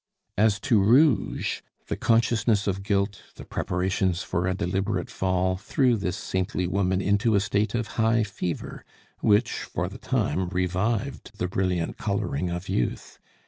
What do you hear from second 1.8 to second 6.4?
the consciousness of guilt, the preparations for a deliberate fall, threw this